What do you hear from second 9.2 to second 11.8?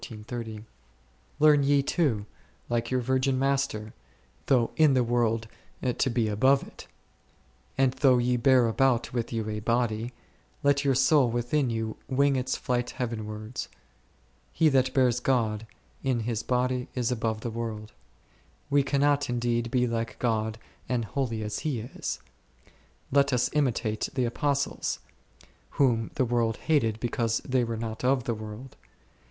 you a body, let your so ill within